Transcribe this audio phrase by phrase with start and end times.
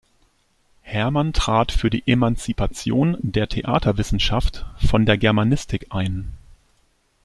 [0.81, 6.33] Herrmann trat für die Emanzipation der Theaterwissenschaft von der Germanistik ein.